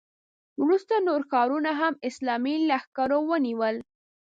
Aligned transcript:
وروسته 0.61 0.93
نور 1.07 1.21
ښارونه 1.29 1.71
هم 1.81 1.93
اسلامي 2.09 2.55
لښکرو 2.69 3.19
ونیول. 3.29 3.75